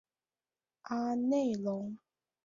[0.81, 1.95] 阿内龙。